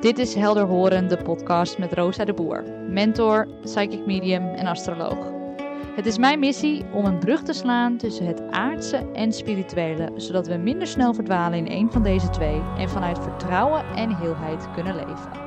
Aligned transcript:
Dit 0.00 0.18
is 0.18 0.34
Helder 0.34 0.66
Horen, 0.66 1.08
de 1.08 1.16
podcast 1.16 1.78
met 1.78 1.92
Rosa 1.92 2.24
de 2.24 2.32
Boer, 2.32 2.64
mentor, 2.88 3.48
psychic 3.62 4.06
medium 4.06 4.48
en 4.48 4.66
astroloog. 4.66 5.32
Het 5.94 6.06
is 6.06 6.18
mijn 6.18 6.38
missie 6.38 6.84
om 6.92 7.04
een 7.04 7.18
brug 7.18 7.42
te 7.42 7.52
slaan 7.52 7.96
tussen 7.96 8.26
het 8.26 8.42
aardse 8.50 9.10
en 9.12 9.32
spirituele, 9.32 10.12
zodat 10.16 10.46
we 10.46 10.56
minder 10.56 10.86
snel 10.86 11.14
verdwalen 11.14 11.58
in 11.58 11.72
een 11.72 11.92
van 11.92 12.02
deze 12.02 12.30
twee 12.30 12.62
en 12.78 12.88
vanuit 12.88 13.18
vertrouwen 13.18 13.84
en 13.94 14.16
heelheid 14.16 14.68
kunnen 14.74 14.94
leven. 14.94 15.45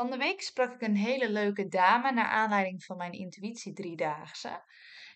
Van 0.00 0.10
de 0.10 0.16
week 0.16 0.42
sprak 0.42 0.72
ik 0.72 0.80
een 0.80 0.96
hele 0.96 1.30
leuke 1.30 1.68
dame 1.68 2.12
naar 2.12 2.28
aanleiding 2.28 2.84
van 2.84 2.96
mijn 2.96 3.12
intuïtie 3.12 3.72
driedaagse. 3.72 4.62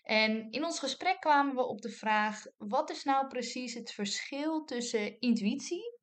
En 0.03 0.51
in 0.51 0.63
ons 0.63 0.79
gesprek 0.79 1.19
kwamen 1.19 1.55
we 1.55 1.67
op 1.67 1.81
de 1.81 1.89
vraag: 1.89 2.43
wat 2.57 2.89
is 2.89 3.03
nou 3.03 3.27
precies 3.27 3.73
het 3.73 3.91
verschil 3.91 4.63
tussen 4.63 5.19
intuïtie 5.19 5.99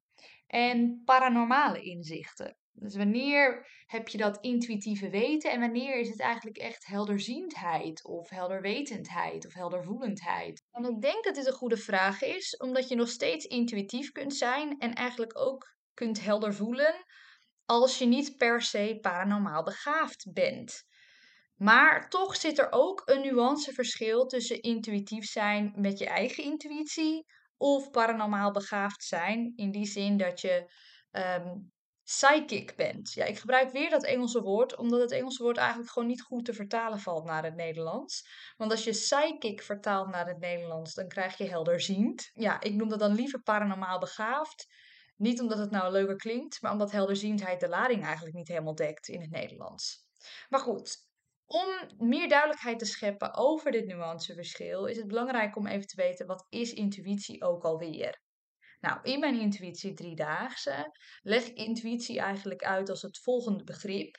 en 0.46 1.02
paranormale 1.04 1.82
inzichten? 1.82 2.56
Dus 2.72 2.96
wanneer 2.96 3.68
heb 3.86 4.08
je 4.08 4.18
dat 4.18 4.38
intuïtieve 4.40 5.10
weten 5.10 5.50
en 5.50 5.60
wanneer 5.60 5.98
is 5.98 6.08
het 6.08 6.20
eigenlijk 6.20 6.58
echt 6.58 6.86
helderziendheid 6.86 8.04
of 8.04 8.28
helderwetendheid 8.28 9.46
of 9.46 9.54
heldervoelendheid? 9.54 10.62
En 10.70 10.84
ik 10.84 11.00
denk 11.00 11.24
dat 11.24 11.34
dit 11.34 11.46
een 11.46 11.52
goede 11.52 11.76
vraag 11.76 12.22
is, 12.22 12.56
omdat 12.56 12.88
je 12.88 12.94
nog 12.94 13.08
steeds 13.08 13.44
intuïtief 13.44 14.12
kunt 14.12 14.34
zijn 14.34 14.78
en 14.78 14.94
eigenlijk 14.94 15.38
ook 15.38 15.76
kunt 15.94 16.24
helder 16.24 16.54
voelen 16.54 17.04
als 17.66 17.98
je 17.98 18.06
niet 18.06 18.36
per 18.36 18.62
se 18.62 18.98
paranormaal 19.00 19.62
begaafd 19.62 20.32
bent. 20.32 20.84
Maar 21.56 22.08
toch 22.08 22.36
zit 22.36 22.58
er 22.58 22.68
ook 22.70 23.02
een 23.04 23.20
nuanceverschil 23.20 24.26
tussen 24.26 24.62
intuïtief 24.62 25.24
zijn 25.24 25.72
met 25.76 25.98
je 25.98 26.06
eigen 26.06 26.44
intuïtie 26.44 27.26
of 27.56 27.90
paranormaal 27.90 28.52
begaafd 28.52 29.04
zijn. 29.04 29.52
In 29.56 29.70
die 29.70 29.86
zin 29.86 30.16
dat 30.16 30.40
je 30.40 30.72
ehm, 31.10 31.54
psychic 32.04 32.76
bent. 32.76 33.12
Ja, 33.12 33.24
ik 33.24 33.38
gebruik 33.38 33.70
weer 33.70 33.90
dat 33.90 34.04
Engelse 34.04 34.42
woord, 34.42 34.76
omdat 34.76 35.00
het 35.00 35.10
Engelse 35.10 35.42
woord 35.42 35.56
eigenlijk 35.56 35.90
gewoon 35.90 36.08
niet 36.08 36.22
goed 36.22 36.44
te 36.44 36.52
vertalen 36.52 36.98
valt 36.98 37.24
naar 37.24 37.44
het 37.44 37.54
Nederlands. 37.54 38.28
Want 38.56 38.70
als 38.70 38.84
je 38.84 38.90
psychic 38.90 39.62
vertaalt 39.62 40.08
naar 40.08 40.26
het 40.26 40.38
Nederlands, 40.38 40.94
dan 40.94 41.08
krijg 41.08 41.36
je 41.36 41.48
helderziend. 41.48 42.30
Ja, 42.32 42.60
ik 42.60 42.74
noem 42.74 42.88
dat 42.88 42.98
dan 42.98 43.14
liever 43.14 43.42
paranormaal 43.42 43.98
begaafd. 43.98 44.66
Niet 45.22 45.40
omdat 45.40 45.58
het 45.58 45.70
nou 45.70 45.92
leuker 45.92 46.16
klinkt, 46.16 46.62
maar 46.62 46.72
omdat 46.72 46.90
helderziendheid 46.90 47.60
de 47.60 47.68
lading 47.68 48.04
eigenlijk 48.04 48.36
niet 48.36 48.48
helemaal 48.48 48.74
dekt 48.74 49.08
in 49.08 49.20
het 49.20 49.30
Nederlands. 49.30 50.06
Maar 50.48 50.60
goed, 50.60 50.96
om 51.46 51.66
meer 51.98 52.28
duidelijkheid 52.28 52.78
te 52.78 52.84
scheppen 52.84 53.34
over 53.34 53.70
dit 53.70 53.86
nuanceverschil, 53.86 54.86
is 54.86 54.96
het 54.96 55.06
belangrijk 55.06 55.56
om 55.56 55.66
even 55.66 55.86
te 55.86 55.96
weten 55.96 56.26
wat 56.26 56.46
is 56.48 56.72
intuïtie 56.72 57.42
ook 57.42 57.64
alweer. 57.64 58.20
Nou, 58.80 58.98
in 59.02 59.20
mijn 59.20 59.40
intuïtie 59.40 59.94
driedaagse 59.94 60.98
leg 61.22 61.46
ik 61.46 61.56
intuïtie 61.56 62.18
eigenlijk 62.20 62.62
uit 62.62 62.88
als 62.88 63.02
het 63.02 63.18
volgende 63.18 63.64
begrip. 63.64 64.16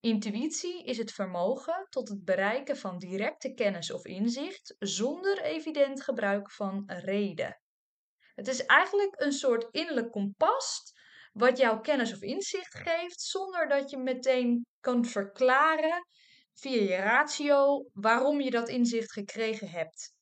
Intuïtie 0.00 0.84
is 0.84 0.98
het 0.98 1.12
vermogen 1.12 1.86
tot 1.88 2.08
het 2.08 2.24
bereiken 2.24 2.76
van 2.76 2.98
directe 2.98 3.54
kennis 3.54 3.92
of 3.92 4.04
inzicht 4.04 4.74
zonder 4.78 5.42
evident 5.42 6.02
gebruik 6.02 6.50
van 6.50 6.82
reden. 6.86 7.60
Het 8.40 8.48
is 8.48 8.66
eigenlijk 8.66 9.20
een 9.20 9.32
soort 9.32 9.68
innerlijk 9.70 10.10
kompas 10.10 10.92
wat 11.32 11.58
jouw 11.58 11.80
kennis 11.80 12.12
of 12.12 12.22
inzicht 12.22 12.74
geeft 12.74 13.20
zonder 13.20 13.68
dat 13.68 13.90
je 13.90 13.98
meteen 13.98 14.66
kan 14.80 15.04
verklaren 15.04 16.06
via 16.54 16.80
je 16.80 16.96
ratio 16.96 17.86
waarom 17.92 18.40
je 18.40 18.50
dat 18.50 18.68
inzicht 18.68 19.12
gekregen 19.12 19.68
hebt. 19.68 20.14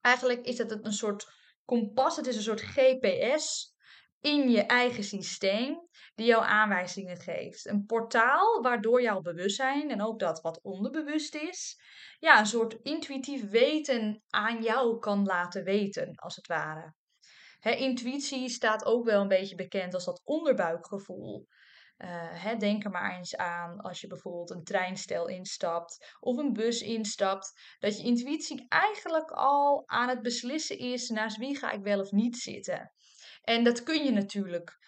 Eigenlijk 0.00 0.46
is 0.46 0.58
het 0.58 0.84
een 0.84 0.92
soort 0.92 1.26
kompas, 1.64 2.16
het 2.16 2.26
is 2.26 2.36
een 2.36 2.42
soort 2.42 2.60
GPS 2.60 3.74
in 4.20 4.50
je 4.50 4.62
eigen 4.62 5.04
systeem 5.04 5.88
die 6.14 6.26
jou 6.26 6.44
aanwijzingen 6.44 7.16
geeft. 7.16 7.66
Een 7.66 7.84
portaal 7.86 8.62
waardoor 8.62 9.02
jouw 9.02 9.20
bewustzijn 9.20 9.90
en 9.90 10.02
ook 10.02 10.18
dat 10.18 10.40
wat 10.40 10.60
onderbewust 10.62 11.34
is, 11.34 11.80
ja, 12.18 12.38
een 12.38 12.46
soort 12.46 12.78
intuïtief 12.82 13.50
weten 13.50 14.22
aan 14.28 14.62
jou 14.62 14.98
kan 14.98 15.24
laten 15.24 15.64
weten, 15.64 16.14
als 16.14 16.36
het 16.36 16.46
ware. 16.46 16.94
Intuïtie 17.70 18.48
staat 18.48 18.84
ook 18.84 19.04
wel 19.04 19.20
een 19.20 19.28
beetje 19.28 19.54
bekend 19.54 19.94
als 19.94 20.04
dat 20.04 20.20
onderbuikgevoel. 20.24 21.46
Uh, 21.98 22.58
denk 22.58 22.84
er 22.84 22.90
maar 22.90 23.16
eens 23.16 23.36
aan 23.36 23.80
als 23.80 24.00
je 24.00 24.06
bijvoorbeeld 24.06 24.50
een 24.50 24.64
treinstel 24.64 25.28
instapt 25.28 26.16
of 26.20 26.36
een 26.36 26.52
bus 26.52 26.80
instapt, 26.80 27.76
dat 27.78 27.98
je 27.98 28.04
intuïtie 28.04 28.66
eigenlijk 28.68 29.30
al 29.30 29.82
aan 29.86 30.08
het 30.08 30.22
beslissen 30.22 30.78
is 30.78 31.08
naast 31.08 31.36
wie 31.36 31.56
ga 31.56 31.70
ik 31.70 31.82
wel 31.82 32.00
of 32.00 32.10
niet 32.10 32.36
zitten. 32.36 32.92
En 33.42 33.64
dat 33.64 33.82
kun 33.82 34.04
je 34.04 34.12
natuurlijk 34.12 34.78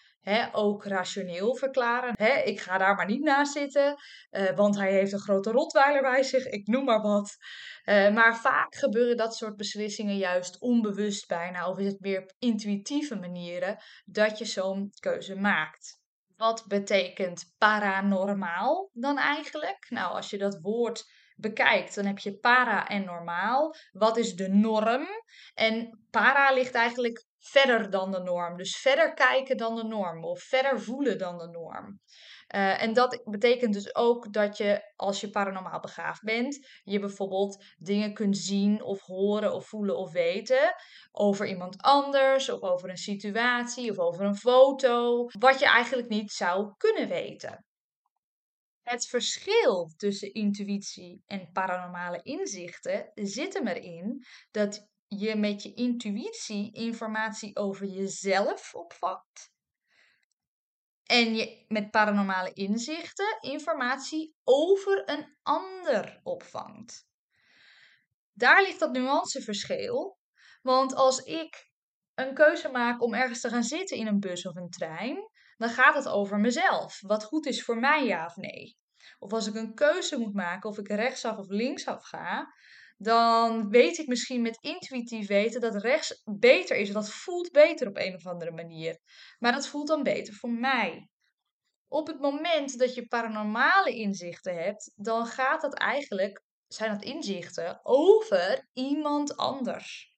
ook 0.53 0.85
rationeel 0.85 1.57
verklaren. 1.57 2.47
ik 2.47 2.61
ga 2.61 2.79
daar 2.79 2.95
maar 2.95 3.07
niet 3.07 3.23
naast 3.23 3.53
zitten, 3.53 3.97
uh, 4.31 4.51
want 4.57 4.77
hij 4.77 4.93
heeft 4.93 5.13
een 5.13 5.19
grote 5.19 5.51
rotweiler 5.51 6.03
bij 6.03 6.23
zich, 6.23 6.47
ik 6.47 6.67
noem 6.67 6.85
maar 6.85 7.03
wat. 7.03 7.37
Uh, 7.85 8.15
maar 8.15 8.37
vaak 8.37 8.75
gebeuren 8.75 9.17
dat 9.17 9.37
soort 9.37 9.57
beslissingen 9.57 10.17
juist 10.17 10.61
onbewust 10.61 11.29
bijna, 11.29 11.69
of 11.69 11.79
is 11.79 11.87
het 11.87 12.01
meer 12.01 12.23
op 12.23 12.33
intuïtieve 12.39 13.17
manieren 13.17 13.77
dat 14.05 14.39
je 14.39 14.45
zo'n 14.45 14.91
keuze 15.01 15.35
maakt. 15.35 16.03
Wat 16.37 16.65
betekent 16.69 17.55
paranormaal 17.59 18.91
dan 18.93 19.19
eigenlijk? 19.19 19.87
Nou, 19.89 20.15
als 20.15 20.31
je 20.31 20.39
dat 20.39 20.59
woord 20.61 21.05
bekijkt, 21.35 21.95
dan 21.95 22.05
heb 22.05 22.19
je 22.19 22.39
para 22.39 22.89
en 22.89 23.05
normaal. 23.05 23.75
Wat 23.93 24.17
is 24.17 24.35
de 24.35 24.49
norm? 24.49 25.07
En 25.55 26.05
para 26.11 26.53
ligt 26.53 26.75
eigenlijk 26.75 27.27
verder 27.39 27.91
dan 27.91 28.11
de 28.11 28.21
norm. 28.21 28.57
Dus 28.57 28.77
verder 28.77 29.15
kijken 29.15 29.57
dan 29.57 29.77
de 29.77 29.85
norm 29.85 30.25
of 30.25 30.43
verder 30.43 30.81
voelen 30.81 31.19
dan 31.19 31.39
de 31.39 31.49
norm. 31.49 32.01
Uh, 32.55 32.83
en 32.83 32.93
dat 32.93 33.23
betekent 33.25 33.73
dus 33.73 33.95
ook 33.95 34.33
dat 34.33 34.57
je, 34.57 34.93
als 34.97 35.21
je 35.21 35.31
paranormaal 35.31 35.81
begaafd 35.81 36.23
bent, 36.23 36.67
je 36.83 36.99
bijvoorbeeld 36.99 37.65
dingen 37.77 38.15
kunt 38.15 38.37
zien 38.37 38.83
of 38.83 39.01
horen 39.01 39.53
of 39.53 39.67
voelen 39.67 39.97
of 39.97 40.13
weten 40.13 40.75
over 41.13 41.47
iemand 41.47 41.83
anders 41.83 42.51
of 42.51 42.61
over 42.61 42.91
een 42.91 42.97
situatie 42.97 43.91
of 43.91 43.99
over 43.99 44.25
een 44.25 44.37
foto, 44.37 45.25
wat 45.39 45.59
je 45.59 45.67
eigenlijk 45.67 46.09
niet 46.09 46.33
zou 46.33 46.75
kunnen 46.77 47.09
weten. 47.09 47.65
Het 48.85 49.07
verschil 49.07 49.93
tussen 49.97 50.33
intuïtie 50.33 51.23
en 51.27 51.51
paranormale 51.53 52.23
inzichten 52.23 53.11
zit 53.15 53.55
hem 53.55 53.67
erin 53.67 54.25
dat 54.51 54.89
je 55.09 55.37
met 55.37 55.63
je 55.63 55.75
intuïtie 55.75 56.73
informatie 56.73 57.57
over 57.57 57.87
jezelf 57.87 58.75
opvangt 58.75 59.53
en 61.05 61.35
je 61.35 61.65
met 61.69 61.91
paranormale 61.91 62.53
inzichten 62.53 63.39
informatie 63.41 64.35
over 64.45 65.03
een 65.11 65.37
ander 65.43 66.21
opvangt. 66.23 67.07
Daar 68.33 68.63
ligt 68.63 68.79
dat 68.79 68.93
nuanceverschil. 68.93 70.19
Want 70.63 70.95
als 70.95 71.19
ik 71.19 71.71
een 72.15 72.35
keuze 72.35 72.69
maak 72.69 73.03
om 73.03 73.15
ergens 73.15 73.41
te 73.41 73.49
gaan 73.49 73.63
zitten 73.63 73.97
in 73.97 74.07
een 74.07 74.21
bus 74.21 74.47
of 74.47 74.57
een 74.57 74.71
trein, 74.71 75.31
dan 75.65 75.73
gaat 75.73 75.95
het 75.95 76.09
over 76.09 76.39
mezelf. 76.39 77.01
Wat 77.01 77.25
goed 77.25 77.47
is 77.47 77.63
voor 77.65 77.79
mij, 77.79 78.07
ja 78.07 78.25
of 78.25 78.37
nee. 78.37 78.77
Of 79.19 79.33
als 79.33 79.47
ik 79.47 79.55
een 79.55 79.75
keuze 79.75 80.19
moet 80.19 80.35
maken 80.35 80.71
of 80.71 80.79
ik 80.79 80.89
rechtsaf 80.89 81.37
of 81.37 81.49
linksaf 81.49 82.05
ga, 82.05 82.55
dan 82.97 83.69
weet 83.69 83.99
ik 83.99 84.07
misschien 84.07 84.43
met 84.43 84.59
intuïtief 84.61 85.27
weten 85.27 85.61
dat 85.61 85.83
rechts 85.83 86.23
beter 86.25 86.77
is. 86.77 86.93
Dat 86.93 87.11
voelt 87.11 87.53
beter 87.53 87.89
op 87.89 87.97
een 87.97 88.15
of 88.15 88.27
andere 88.27 88.51
manier. 88.51 88.99
Maar 89.39 89.53
dat 89.53 89.67
voelt 89.67 89.89
dan 89.89 90.03
beter 90.03 90.35
voor 90.35 90.51
mij. 90.51 91.09
Op 91.89 92.07
het 92.07 92.21
moment 92.21 92.79
dat 92.79 92.95
je 92.95 93.07
paranormale 93.07 93.91
inzichten 93.95 94.63
hebt, 94.63 94.93
dan 94.95 95.27
gaat 95.27 95.61
dat 95.61 95.75
eigenlijk, 95.75 96.43
zijn 96.67 96.91
dat 96.91 97.03
inzichten 97.03 97.81
over 97.83 98.69
iemand 98.73 99.37
anders. 99.37 100.17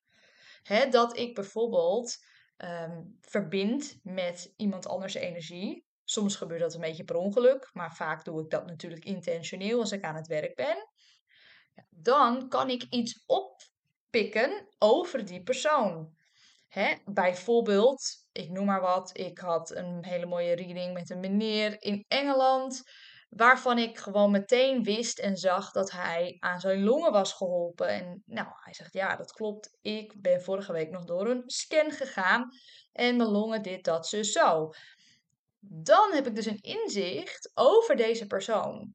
Dat 0.90 1.16
ik 1.16 1.34
bijvoorbeeld 1.34 2.16
um, 2.56 3.18
verbind 3.20 3.98
met 4.02 4.52
iemand 4.56 4.86
anders 4.86 5.14
energie. 5.14 5.84
Soms 6.04 6.36
gebeurt 6.36 6.60
dat 6.60 6.74
een 6.74 6.80
beetje 6.80 7.04
per 7.04 7.16
ongeluk, 7.16 7.70
maar 7.72 7.94
vaak 7.94 8.24
doe 8.24 8.42
ik 8.42 8.50
dat 8.50 8.66
natuurlijk 8.66 9.04
intentioneel 9.04 9.80
als 9.80 9.92
ik 9.92 10.04
aan 10.04 10.16
het 10.16 10.26
werk 10.26 10.54
ben 10.54 10.88
dan 11.90 12.48
kan 12.48 12.70
ik 12.70 12.86
iets 12.90 13.24
oppikken 13.26 14.68
over 14.78 15.24
die 15.24 15.42
persoon. 15.42 16.14
Hè? 16.68 16.94
Bijvoorbeeld, 17.04 18.26
ik 18.32 18.50
noem 18.50 18.64
maar 18.64 18.80
wat, 18.80 19.18
ik 19.18 19.38
had 19.38 19.70
een 19.70 20.04
hele 20.04 20.26
mooie 20.26 20.54
reading 20.54 20.92
met 20.92 21.10
een 21.10 21.20
meneer 21.20 21.82
in 21.82 22.04
Engeland, 22.08 22.82
waarvan 23.36 23.78
ik 23.78 23.98
gewoon 23.98 24.30
meteen 24.30 24.82
wist 24.82 25.18
en 25.18 25.36
zag 25.36 25.70
dat 25.72 25.90
hij 25.90 26.36
aan 26.38 26.60
zijn 26.60 26.82
longen 26.82 27.12
was 27.12 27.32
geholpen. 27.32 27.88
En 27.88 28.22
nou, 28.26 28.48
hij 28.52 28.74
zegt, 28.74 28.92
ja, 28.92 29.16
dat 29.16 29.32
klopt. 29.32 29.78
Ik 29.82 30.20
ben 30.20 30.42
vorige 30.42 30.72
week 30.72 30.90
nog 30.90 31.04
door 31.04 31.26
een 31.26 31.42
scan 31.46 31.90
gegaan 31.90 32.48
en 32.92 33.16
mijn 33.16 33.28
longen 33.28 33.62
dit, 33.62 33.84
dat, 33.84 34.08
zo, 34.08 34.22
zo. 34.22 34.70
Dan 35.60 36.12
heb 36.12 36.26
ik 36.26 36.34
dus 36.34 36.46
een 36.46 36.60
inzicht 36.60 37.50
over 37.54 37.96
deze 37.96 38.26
persoon 38.26 38.94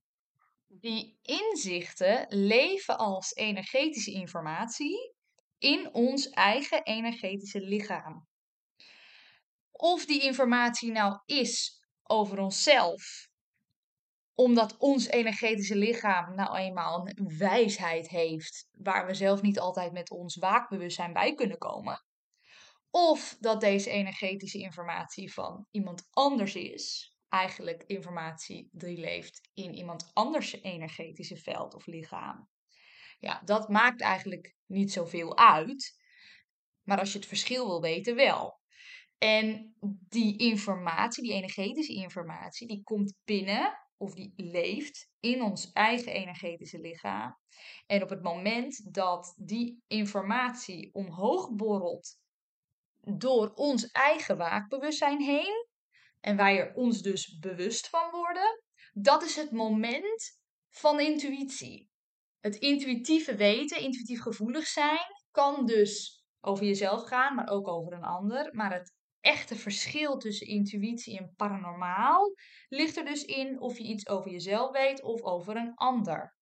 die 0.67 1.17
inzichten 1.21 2.25
leven 2.29 2.97
als 2.97 3.35
energetische 3.35 4.11
informatie 4.11 5.13
in 5.57 5.93
ons 5.93 6.29
eigen 6.29 6.83
energetische 6.83 7.61
lichaam. 7.61 8.29
of 9.71 10.05
die 10.05 10.21
informatie 10.21 10.91
nou 10.91 11.19
is 11.25 11.83
over 12.03 12.39
onszelf, 12.39 13.29
omdat 14.35 14.77
ons 14.77 15.07
energetische 15.07 15.75
lichaam 15.75 16.35
nou 16.35 16.57
eenmaal 16.57 17.07
een 17.07 17.37
wijsheid 17.37 18.09
heeft 18.09 18.67
waar 18.71 19.05
we 19.05 19.13
zelf 19.13 19.41
niet 19.41 19.59
altijd 19.59 19.91
met 19.91 20.11
ons 20.11 20.35
waakbewustzijn 20.35 21.13
bij 21.13 21.33
kunnen 21.33 21.57
komen. 21.57 22.05
Of 22.89 23.37
dat 23.39 23.61
deze 23.61 23.89
energetische 23.89 24.59
informatie 24.59 25.33
van 25.33 25.67
iemand 25.71 26.07
anders 26.09 26.55
is, 26.55 27.15
eigenlijk 27.29 27.83
informatie 27.87 28.69
die 28.71 28.97
leeft 28.97 29.49
in 29.53 29.73
iemand 29.73 30.11
anders 30.13 30.61
energetische 30.61 31.37
veld 31.37 31.73
of 31.73 31.85
lichaam. 31.85 32.49
Ja, 33.19 33.41
dat 33.45 33.69
maakt 33.69 34.01
eigenlijk 34.01 34.55
niet 34.65 34.91
zoveel 34.91 35.37
uit. 35.37 35.99
Maar 36.81 36.99
als 36.99 37.11
je 37.11 37.17
het 37.17 37.27
verschil 37.27 37.67
wil 37.67 37.81
weten, 37.81 38.15
wel. 38.15 38.59
En 39.17 39.75
die 40.09 40.37
informatie, 40.37 41.23
die 41.23 41.33
energetische 41.33 41.93
informatie, 41.93 42.67
die 42.67 42.83
komt 42.83 43.13
binnen 43.23 43.80
of 44.01 44.13
die 44.13 44.33
leeft 44.35 45.09
in 45.19 45.41
ons 45.41 45.71
eigen 45.71 46.13
energetische 46.13 46.79
lichaam. 46.79 47.37
En 47.85 48.03
op 48.03 48.09
het 48.09 48.21
moment 48.21 48.93
dat 48.93 49.33
die 49.37 49.83
informatie 49.87 50.93
omhoog 50.93 51.51
borrelt 51.51 52.17
door 52.99 53.53
ons 53.53 53.91
eigen 53.91 54.37
waakbewustzijn 54.37 55.21
heen, 55.21 55.67
en 56.19 56.35
wij 56.35 56.57
er 56.59 56.73
ons 56.73 57.01
dus 57.01 57.39
bewust 57.39 57.89
van 57.89 58.11
worden, 58.11 58.63
dat 58.93 59.23
is 59.23 59.35
het 59.35 59.51
moment 59.51 60.39
van 60.69 60.99
intuïtie. 60.99 61.89
Het 62.39 62.55
intuïtieve 62.55 63.35
weten, 63.35 63.81
intuïtief 63.81 64.21
gevoelig 64.21 64.67
zijn, 64.67 65.05
kan 65.31 65.65
dus 65.65 66.23
over 66.39 66.65
jezelf 66.65 67.03
gaan, 67.03 67.35
maar 67.35 67.49
ook 67.49 67.67
over 67.67 67.93
een 67.93 68.03
ander. 68.03 68.55
Maar 68.55 68.73
het 68.73 68.93
echte 69.21 69.55
verschil 69.55 70.17
tussen 70.17 70.47
intuïtie 70.47 71.17
en 71.17 71.33
paranormaal 71.35 72.35
ligt 72.69 72.97
er 72.97 73.05
dus 73.05 73.23
in 73.23 73.59
of 73.59 73.77
je 73.77 73.83
iets 73.83 74.07
over 74.07 74.31
jezelf 74.31 74.71
weet 74.71 75.03
of 75.03 75.21
over 75.21 75.55
een 75.55 75.75
ander. 75.75 76.35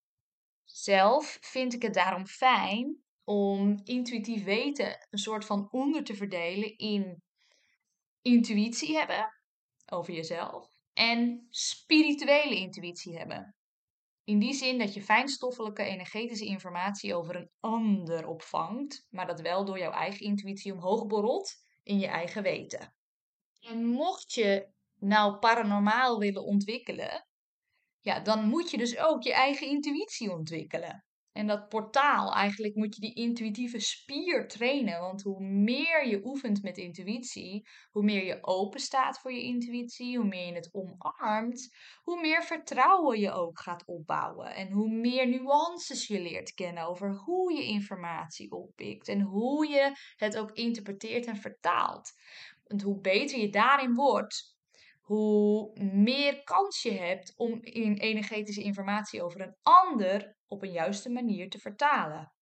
Zelf 0.64 1.38
vind 1.42 1.74
ik 1.74 1.82
het 1.82 1.94
daarom 1.94 2.26
fijn 2.26 3.04
om 3.24 3.80
intuïtief 3.84 4.44
weten 4.44 5.08
een 5.10 5.20
soort 5.20 5.46
van 5.46 5.68
onder 5.72 6.04
te 6.04 6.16
verdelen 6.16 6.78
in 6.78 7.24
intuïtie 8.22 8.98
hebben 8.98 9.34
over 9.86 10.14
jezelf 10.14 10.68
en 10.94 11.48
spirituele 11.50 12.56
intuïtie 12.56 13.18
hebben. 13.18 13.56
In 14.24 14.40
die 14.40 14.54
zin 14.54 14.78
dat 14.78 14.94
je 14.94 15.02
fijnstoffelijke 15.02 15.84
energetische 15.84 16.46
informatie 16.46 17.16
over 17.16 17.36
een 17.36 17.52
ander 17.60 18.28
opvangt, 18.28 19.06
maar 19.10 19.28
dat 19.28 19.42
wel 19.42 19.66
door 19.66 19.80
jouw 19.80 19.92
eigen 19.92 20.26
intuïtie 20.26 20.74
omhoog 20.74 21.08
borrelt 21.08 21.68
in 21.84 22.00
je 22.00 22.08
eigen 22.08 22.44
weten. 22.44 22.94
En 23.60 23.86
mocht 23.86 24.34
je 24.34 24.68
nou 25.00 25.38
paranormaal 25.38 26.20
willen 26.20 26.44
ontwikkelen, 26.44 27.28
ja, 28.00 28.20
dan 28.20 28.48
moet 28.48 28.72
je 28.72 28.78
dus 28.78 28.98
ook 28.98 29.24
je 29.24 29.34
eigen 29.34 29.68
intuïtie 29.68 30.32
ontwikkelen. 30.32 31.04
En 31.40 31.48
dat 31.48 31.70
portaal, 31.70 32.34
eigenlijk 32.34 32.76
moet 32.76 32.96
je 32.96 33.02
die 33.02 33.14
intuïtieve 33.14 33.80
spier 33.80 34.48
trainen. 34.48 35.00
Want 35.00 35.22
hoe 35.22 35.44
meer 35.44 36.08
je 36.08 36.26
oefent 36.26 36.64
met 36.64 36.78
intuïtie, 36.78 37.68
hoe 37.92 38.04
meer 38.04 38.26
je 38.26 38.38
open 38.42 38.80
staat 38.80 39.20
voor 39.20 39.34
je 39.34 39.42
intuïtie, 39.42 40.18
hoe 40.18 40.28
meer 40.28 40.46
je 40.46 40.54
het 40.54 40.70
omarmt, 40.74 41.76
hoe 42.02 42.22
meer 42.22 42.44
vertrouwen 42.44 43.20
je 43.20 43.32
ook 43.32 43.60
gaat 43.60 43.86
opbouwen. 43.86 44.56
En 44.56 44.72
hoe 44.72 44.90
meer 44.90 45.28
nuances 45.28 46.08
je 46.08 46.22
leert 46.22 46.54
kennen 46.54 46.88
over 46.88 47.16
hoe 47.16 47.54
je 47.54 47.64
informatie 47.64 48.52
oppikt 48.52 49.08
en 49.08 49.22
hoe 49.22 49.68
je 49.68 49.92
het 50.16 50.38
ook 50.38 50.52
interpreteert 50.52 51.26
en 51.26 51.38
vertaalt. 51.38 52.12
En 52.66 52.82
hoe 52.82 53.00
beter 53.02 53.40
je 53.40 53.50
daarin 53.50 53.94
wordt, 53.94 54.58
hoe 55.10 55.72
meer 55.94 56.44
kans 56.44 56.82
je 56.82 56.92
hebt 56.92 57.34
om 57.36 57.64
in 57.64 57.98
energetische 57.98 58.62
informatie 58.62 59.24
over 59.24 59.42
een 59.42 59.56
ander 59.62 60.36
op 60.48 60.64
een 60.64 60.72
juiste 60.72 61.10
manier 61.10 61.50
te 61.50 61.60
vertalen. 61.60 62.34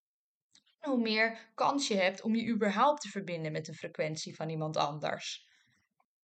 En 0.80 0.90
hoe 0.90 1.02
meer 1.02 1.52
kans 1.54 1.88
je 1.88 1.96
hebt 1.96 2.22
om 2.22 2.36
je 2.36 2.48
überhaupt 2.48 3.02
te 3.02 3.10
verbinden 3.10 3.52
met 3.52 3.66
de 3.66 3.74
frequentie 3.74 4.36
van 4.36 4.50
iemand 4.50 4.78
anders. 4.78 5.48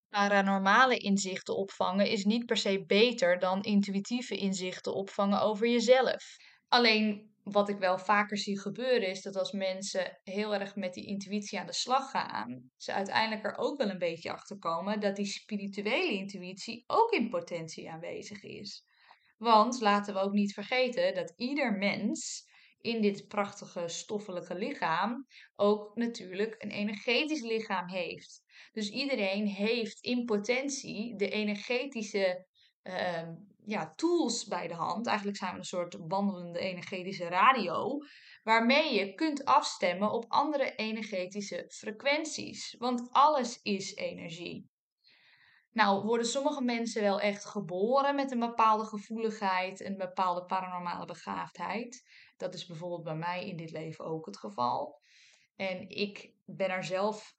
Paranormale 0.09 0.97
inzichten 0.97 1.55
opvangen 1.55 2.09
is 2.09 2.25
niet 2.25 2.45
per 2.45 2.57
se 2.57 2.85
beter 2.85 3.39
dan 3.39 3.61
intuïtieve 3.61 4.37
inzichten 4.37 4.93
opvangen 4.93 5.41
over 5.41 5.67
jezelf. 5.67 6.35
Alleen 6.67 7.32
wat 7.43 7.69
ik 7.69 7.77
wel 7.77 7.97
vaker 7.97 8.37
zie 8.37 8.59
gebeuren 8.59 9.07
is 9.07 9.21
dat 9.21 9.35
als 9.35 9.51
mensen 9.51 10.19
heel 10.23 10.53
erg 10.53 10.75
met 10.75 10.93
die 10.93 11.05
intuïtie 11.05 11.59
aan 11.59 11.65
de 11.65 11.73
slag 11.73 12.09
gaan, 12.09 12.71
ze 12.77 12.93
uiteindelijk 12.93 13.45
er 13.45 13.57
ook 13.57 13.77
wel 13.77 13.89
een 13.89 13.97
beetje 13.97 14.31
achter 14.31 14.59
komen 14.59 14.99
dat 14.99 15.15
die 15.15 15.25
spirituele 15.25 16.13
intuïtie 16.13 16.83
ook 16.87 17.11
in 17.11 17.29
potentie 17.29 17.91
aanwezig 17.91 18.43
is. 18.43 18.85
Want 19.37 19.81
laten 19.81 20.13
we 20.13 20.19
ook 20.19 20.33
niet 20.33 20.53
vergeten 20.53 21.13
dat 21.13 21.33
ieder 21.35 21.77
mens 21.77 22.45
in 22.79 23.01
dit 23.01 23.27
prachtige 23.27 23.87
stoffelijke 23.87 24.55
lichaam 24.55 25.27
ook 25.55 25.95
natuurlijk 25.95 26.55
een 26.57 26.71
energetisch 26.71 27.41
lichaam 27.41 27.89
heeft. 27.89 28.43
Dus 28.71 28.89
iedereen 28.89 29.47
heeft 29.47 30.01
in 30.01 30.25
potentie 30.25 31.15
de 31.15 31.29
energetische 31.29 32.47
Ehm, 32.83 33.35
ja, 33.65 33.93
tools 33.95 34.45
bij 34.45 34.67
de 34.67 34.73
hand. 34.73 35.07
Eigenlijk 35.07 35.37
zijn 35.37 35.51
we 35.51 35.57
een 35.57 35.63
soort 35.63 35.97
wandelende 36.07 36.59
energetische 36.59 37.27
radio. 37.27 37.97
Waarmee 38.43 38.93
je 38.93 39.13
kunt 39.13 39.45
afstemmen 39.45 40.11
op 40.11 40.25
andere 40.27 40.75
energetische 40.75 41.65
frequenties. 41.67 42.75
Want 42.79 43.07
alles 43.11 43.61
is 43.61 43.95
energie. 43.95 44.71
Nou, 45.71 46.05
worden 46.05 46.25
sommige 46.25 46.63
mensen 46.63 47.01
wel 47.01 47.19
echt 47.19 47.45
geboren 47.45 48.15
met 48.15 48.31
een 48.31 48.39
bepaalde 48.39 48.85
gevoeligheid, 48.85 49.79
een 49.79 49.97
bepaalde 49.97 50.45
paranormale 50.45 51.05
begaafdheid. 51.05 52.03
Dat 52.37 52.53
is 52.53 52.65
bijvoorbeeld 52.65 53.03
bij 53.03 53.15
mij 53.15 53.47
in 53.47 53.57
dit 53.57 53.71
leven 53.71 54.05
ook 54.05 54.25
het 54.25 54.37
geval. 54.37 55.01
En 55.55 55.89
ik 55.89 56.33
ben 56.45 56.69
er 56.69 56.83
zelf 56.83 57.35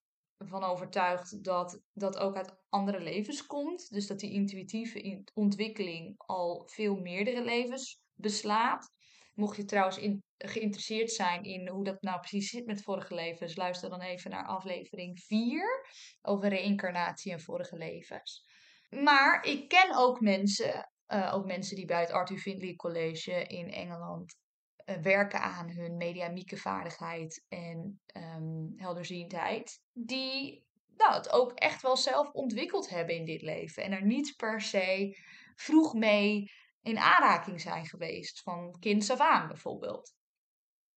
van 0.49 0.65
overtuigd 0.65 1.45
dat 1.45 1.81
dat 1.93 2.19
ook 2.19 2.37
uit 2.37 2.57
andere 2.69 3.01
levens 3.01 3.47
komt. 3.47 3.91
Dus 3.91 4.07
dat 4.07 4.19
die 4.19 4.33
intuïtieve 4.33 5.25
ontwikkeling 5.35 6.15
al 6.17 6.63
veel 6.67 6.97
meerdere 6.97 7.45
levens 7.45 8.01
beslaat. 8.15 8.91
Mocht 9.35 9.57
je 9.57 9.65
trouwens 9.65 9.99
geïnteresseerd 10.39 11.11
zijn 11.11 11.45
in 11.45 11.69
hoe 11.69 11.85
dat 11.85 12.03
nou 12.03 12.21
precies 12.21 12.51
zit 12.51 12.67
met 12.67 12.83
vorige 12.83 13.15
levens, 13.15 13.57
luister 13.57 13.91
dan 13.91 14.01
even 14.01 14.31
naar 14.31 14.47
aflevering 14.47 15.21
4 15.21 15.87
over 16.23 16.49
reïncarnatie 16.49 17.33
en 17.33 17.41
vorige 17.41 17.77
levens. 17.77 18.45
Maar 18.91 19.45
ik 19.45 19.69
ken 19.69 19.97
ook 19.97 20.21
mensen, 20.21 20.91
uh, 21.09 21.35
ook 21.35 21.47
mensen 21.47 21.77
die 21.77 21.85
bij 21.87 22.01
het 22.01 22.11
Arthur 22.11 22.39
Findlay 22.39 22.75
College 22.75 23.45
in 23.47 23.73
Engeland 23.73 24.37
uh, 24.85 24.97
werken 24.97 25.41
aan 25.41 25.71
hun 25.71 25.97
mediamieke 25.97 26.57
vaardigheid 26.57 27.45
en 27.49 28.01
um, 28.17 28.73
helderziendheid, 28.77 29.81
die 29.93 30.67
nou, 30.97 31.15
het 31.15 31.33
ook 31.33 31.53
echt 31.53 31.83
wel 31.83 31.97
zelf 31.97 32.31
ontwikkeld 32.31 32.89
hebben 32.89 33.15
in 33.15 33.25
dit 33.25 33.43
leven 33.43 33.83
en 33.83 33.93
er 33.93 34.05
niet 34.05 34.37
per 34.37 34.61
se 34.61 35.19
vroeg 35.55 35.95
mee 35.95 36.51
in 36.83 36.99
aanraking 36.99 37.61
zijn 37.61 37.87
geweest, 37.87 38.43
van 38.43 38.77
kind 38.81 39.11
af 39.11 39.21
aan 39.21 39.47
bijvoorbeeld. 39.47 40.15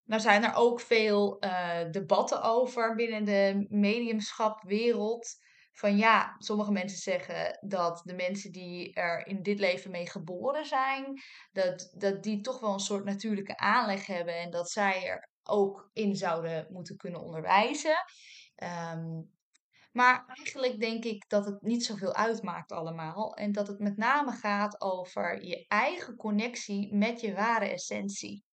Nou 0.03 0.21
zijn 0.21 0.43
er 0.43 0.55
ook 0.55 0.79
veel 0.79 1.43
uh, 1.43 1.91
debatten 1.91 2.41
over 2.43 2.95
binnen 2.95 3.25
de 3.25 3.65
mediumschapwereld 3.69 5.45
van 5.79 5.97
ja, 5.97 6.35
sommige 6.37 6.71
mensen 6.71 6.97
zeggen 6.97 7.59
dat 7.61 8.01
de 8.03 8.13
mensen 8.13 8.51
die 8.51 8.93
er 8.93 9.27
in 9.27 9.41
dit 9.41 9.59
leven 9.59 9.91
mee 9.91 10.09
geboren 10.09 10.65
zijn, 10.65 11.21
dat, 11.51 11.93
dat 11.97 12.23
die 12.23 12.41
toch 12.41 12.59
wel 12.59 12.73
een 12.73 12.79
soort 12.79 13.05
natuurlijke 13.05 13.57
aanleg 13.57 14.05
hebben 14.05 14.35
en 14.35 14.49
dat 14.49 14.69
zij 14.69 15.07
er 15.07 15.29
ook 15.43 15.89
in 15.93 16.15
zouden 16.15 16.67
moeten 16.69 16.97
kunnen 16.97 17.21
onderwijzen. 17.21 18.03
Ehm, 18.55 19.21
maar 19.91 20.25
eigenlijk 20.27 20.79
denk 20.79 21.03
ik 21.03 21.29
dat 21.29 21.45
het 21.45 21.61
niet 21.61 21.85
zoveel 21.85 22.13
uitmaakt 22.13 22.71
allemaal. 22.71 23.35
En 23.35 23.51
dat 23.51 23.67
het 23.67 23.79
met 23.79 23.97
name 23.97 24.31
gaat 24.31 24.81
over 24.81 25.43
je 25.45 25.65
eigen 25.67 26.15
connectie 26.15 26.95
met 26.95 27.21
je 27.21 27.33
ware 27.33 27.69
essentie. 27.69 28.46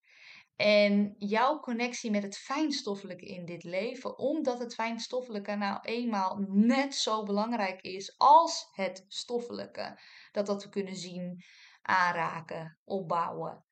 En 0.56 1.14
jouw 1.18 1.60
connectie 1.60 2.10
met 2.10 2.22
het 2.22 2.36
fijnstoffelijke 2.36 3.26
in 3.26 3.44
dit 3.44 3.64
leven, 3.64 4.18
omdat 4.18 4.58
het 4.58 4.74
fijnstoffelijke 4.74 5.54
nou 5.54 5.78
eenmaal 5.82 6.36
net 6.48 6.94
zo 6.94 7.22
belangrijk 7.22 7.80
is 7.80 8.14
als 8.18 8.68
het 8.72 9.04
stoffelijke. 9.08 10.00
Dat 10.32 10.46
dat 10.46 10.62
we 10.62 10.68
kunnen 10.68 10.96
zien, 10.96 11.44
aanraken, 11.82 12.78
opbouwen. 12.84 13.64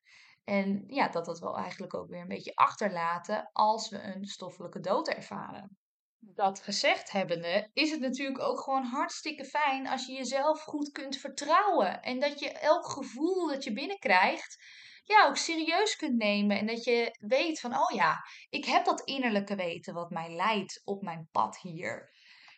En 0.43 0.83
ja, 0.87 1.09
dat 1.09 1.25
dat 1.25 1.39
wel 1.39 1.57
eigenlijk 1.57 1.93
ook 1.93 2.09
weer 2.09 2.21
een 2.21 2.27
beetje 2.27 2.55
achterlaten 2.55 3.49
als 3.51 3.89
we 3.89 4.01
een 4.01 4.25
stoffelijke 4.25 4.79
dood 4.79 5.07
ervaren. 5.07 5.77
Dat 6.19 6.61
gezegd 6.61 7.11
hebbende, 7.11 7.69
is 7.73 7.91
het 7.91 7.99
natuurlijk 7.99 8.39
ook 8.39 8.59
gewoon 8.59 8.83
hartstikke 8.83 9.45
fijn 9.45 9.87
als 9.87 10.05
je 10.05 10.13
jezelf 10.13 10.61
goed 10.61 10.91
kunt 10.91 11.17
vertrouwen. 11.17 12.01
En 12.01 12.19
dat 12.19 12.39
je 12.39 12.51
elk 12.51 12.87
gevoel 12.87 13.47
dat 13.47 13.63
je 13.63 13.73
binnenkrijgt, 13.73 14.63
ja, 15.03 15.27
ook 15.27 15.37
serieus 15.37 15.95
kunt 15.95 16.17
nemen. 16.17 16.59
En 16.59 16.67
dat 16.67 16.83
je 16.83 17.17
weet 17.19 17.59
van, 17.59 17.77
oh 17.77 17.91
ja, 17.95 18.25
ik 18.49 18.65
heb 18.65 18.85
dat 18.85 19.01
innerlijke 19.01 19.55
weten 19.55 19.93
wat 19.93 20.09
mij 20.09 20.35
leidt 20.35 20.81
op 20.83 21.01
mijn 21.01 21.27
pad 21.31 21.59
hier. 21.59 22.11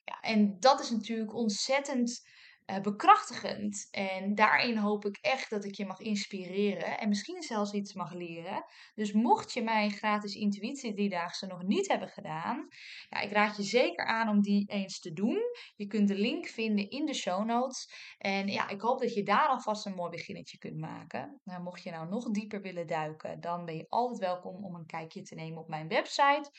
Ja, 0.04 0.20
en 0.22 0.60
dat 0.60 0.80
is 0.80 0.90
natuurlijk 0.90 1.34
ontzettend 1.34 2.28
uh, 2.66 2.80
bekrachtigend. 2.82 3.88
En 3.92 4.36
daarin 4.36 4.78
hoop 4.78 5.06
ik 5.06 5.18
echt 5.22 5.50
dat 5.50 5.66
ik 5.66 5.76
je 5.76 5.86
mag 5.86 6.00
inspireren 6.00 7.00
en 7.00 7.10
misschien 7.10 7.42
zelfs 7.42 7.72
iets 7.72 7.94
mag 7.94 8.14
leren. 8.14 8.66
Dus 8.94 9.12
mocht 9.12 9.54
je 9.54 9.64
mijn 9.64 9.92
gratis 9.92 10.36
intuïtie 10.36 10.94
driedaagse 10.94 11.46
nog 11.46 11.64
niet 11.64 11.88
hebben 11.88 12.10
gedaan, 12.10 12.68
ja, 13.10 13.20
ik 13.20 13.32
raad 13.32 13.58
je 13.58 13.64
zeker 13.64 14.06
aan 14.06 14.30
om 14.30 14.42
die 14.42 14.68
eens 14.68 15.00
te 15.00 15.14
doen. 15.14 15.40
Je 15.76 15.88
kunt 15.88 16.08
de 16.08 16.16
link 16.16 16.46
vinden 16.46 16.90
in 16.90 17.06
de 17.06 17.14
show 17.14 17.46
notes. 17.46 17.90
En 18.18 18.48
ja, 18.48 18.70
ik 18.70 18.82
hoop 18.82 19.00
dat 19.00 19.14
je 19.14 19.24
daar 19.24 19.48
alvast 19.48 19.86
een 19.86 19.96
mooi 19.96 20.10
beginnetje 20.10 20.58
kunt 20.58 20.78
maken. 20.78 21.42
Nou, 21.44 21.64
mocht 21.64 21.84
je 21.84 21.92
nou 21.92 22.10
nog 22.10 22.32
dieper 22.32 22.62
willen 22.62 22.88
duiken, 22.88 23.42
dan 23.42 23.66
ben 23.66 23.76
je 23.76 23.86
altijd 23.90 24.20
welkom 24.20 24.66
om 24.66 24.76
een 24.76 24.86
kijkje 24.86 25.22
te 25.22 25.36
nemen 25.36 25.60
op 25.60 25.68
mijn 25.68 25.88
website. 25.88 26.50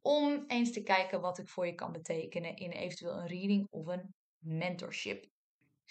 Om 0.00 0.44
eens 0.46 0.72
te 0.72 0.82
kijken 0.82 1.20
wat 1.20 1.38
ik 1.38 1.48
voor 1.48 1.66
je 1.66 1.74
kan 1.74 1.92
betekenen 1.92 2.56
in 2.56 2.70
eventueel 2.70 3.18
een 3.18 3.26
reading 3.26 3.66
of 3.70 3.86
een 3.86 4.14
mentorship. 4.38 5.31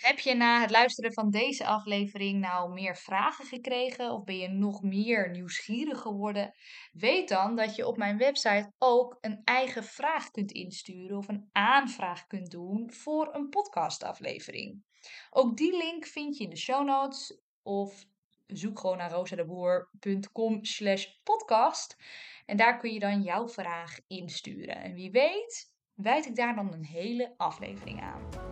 Heb 0.02 0.20
je 0.20 0.34
na 0.34 0.62
het 0.62 0.72
luisteren 0.72 1.14
van 1.14 1.30
deze 1.30 1.66
aflevering 1.66 2.40
nou 2.40 2.74
meer 2.74 2.98
vragen 2.98 3.46
gekregen 3.46 4.12
of 4.12 4.24
ben 4.24 4.38
je 4.38 4.48
nog 4.48 4.82
meer 4.82 5.30
nieuwsgierig 5.30 6.00
geworden? 6.00 6.54
Weet 6.92 7.30
dan 7.30 7.56
dat 7.56 7.76
je 7.76 7.88
op 7.88 7.98
mijn 7.98 8.18
website 8.18 8.72
ook 8.78 9.18
een 9.22 9.42
eigen 9.44 9.84
vraag 9.84 10.32
kunt 10.32 10.52
insturen 10.52 11.18
of 11.18 11.28
een 11.28 11.50
aanvraag 11.52 12.28
kunt 12.28 12.52
doen 12.52 12.94
voor 12.94 13.36
een 13.36 13.50
podcastaflevering. 13.50 14.84
Ook 15.30 15.58
die 15.58 15.78
link 15.78 16.06
vind 16.06 16.38
je 16.38 16.44
in 16.44 16.50
de 16.50 16.58
show 16.58 16.86
notes 16.86 17.42
of 17.64 18.06
zoek 18.48 18.80
gewoon 18.80 18.98
naar 18.98 19.12
rosadeboer.com 19.12 20.66
slash 20.66 21.06
podcast 21.24 21.98
en 22.46 22.58
daar 22.58 22.78
kun 22.78 22.94
je 22.94 23.00
dan 23.00 23.22
jouw 23.22 23.50
vraag 23.50 24.00
insturen. 24.08 24.76
En 24.76 24.94
wie 24.94 25.12
weet, 25.12 25.72
wijd 25.94 26.26
ik 26.26 26.36
daar 26.36 26.56
dan 26.56 26.74
een 26.74 26.86
hele 26.86 27.34
aflevering 27.38 28.02
aan. 28.02 28.51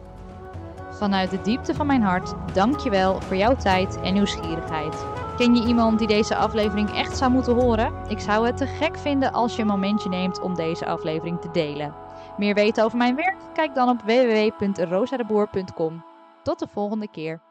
Vanuit 0.90 1.30
de 1.30 1.42
diepte 1.42 1.74
van 1.74 1.88
mijn 1.88 2.02
hart, 2.02 2.34
dank 2.54 2.80
je 2.80 2.90
wel 2.90 3.22
voor 3.22 3.36
jouw 3.36 3.56
tijd 3.56 4.02
en 4.02 4.14
nieuwsgierigheid. 4.14 5.06
Ken 5.38 5.56
je 5.56 5.68
iemand 5.68 6.00
die 6.00 6.08
deze 6.08 6.36
aflevering 6.36 6.96
echt 6.96 7.18
zou 7.18 7.32
moeten 7.32 7.56
horen? 7.56 7.94
Ik 8.08 8.20
zou 8.20 8.46
het 8.46 8.58
te 8.58 8.66
gek 8.66 8.98
vinden 8.98 9.32
als 9.32 9.56
je 9.56 9.62
een 9.62 9.68
momentje 9.68 10.10
neemt 10.10 10.42
om 10.42 10.56
deze 10.56 10.86
aflevering 10.86 11.42
te 11.42 11.52
delen. 11.52 11.94
Meer 12.38 12.54
weten 12.54 12.84
over 12.84 12.98
mijn 12.98 13.16
werk? 13.16 13.38
Kijk 13.54 13.76
dan 13.76 13.90
op 13.90 14.02
www.rosadeboer.com. 14.02 16.04
Tot 16.44 16.60
de 16.60 16.68
volgende 16.68 17.08
keer. 17.08 17.49